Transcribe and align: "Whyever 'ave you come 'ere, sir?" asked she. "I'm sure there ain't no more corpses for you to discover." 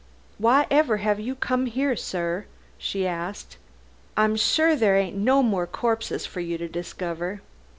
"Whyever 0.39 1.01
'ave 1.05 1.21
you 1.21 1.35
come 1.35 1.71
'ere, 1.75 1.95
sir?" 1.95 2.45
asked 3.05 3.51
she. 3.55 3.57
"I'm 4.17 4.35
sure 4.35 4.75
there 4.75 4.97
ain't 4.97 5.15
no 5.15 5.43
more 5.43 5.67
corpses 5.67 6.25
for 6.25 6.39
you 6.39 6.57
to 6.57 6.67
discover." 6.67 7.39